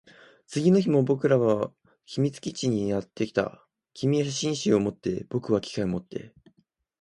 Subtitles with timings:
[0.47, 1.71] 次の日も僕らは
[2.05, 3.63] 秘密基地にやってきた。
[3.93, 6.33] 君は写真集を持って、僕は機械を持って。